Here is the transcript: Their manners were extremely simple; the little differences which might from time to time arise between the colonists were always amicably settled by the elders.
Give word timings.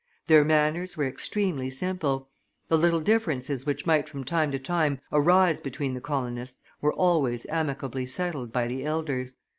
Their 0.25 0.43
manners 0.43 0.97
were 0.97 1.05
extremely 1.07 1.69
simple; 1.69 2.27
the 2.69 2.75
little 2.75 3.01
differences 3.01 3.67
which 3.67 3.85
might 3.85 4.09
from 4.09 4.23
time 4.23 4.51
to 4.51 4.57
time 4.57 4.99
arise 5.11 5.61
between 5.61 5.93
the 5.93 6.01
colonists 6.01 6.63
were 6.81 6.93
always 6.95 7.45
amicably 7.51 8.07
settled 8.07 8.51
by 8.51 8.65
the 8.65 8.83
elders. 8.83 9.35